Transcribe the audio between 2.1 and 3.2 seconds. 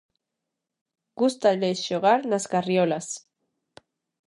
nas carriolas.